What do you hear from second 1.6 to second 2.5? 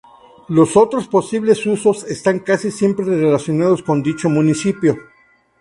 usos están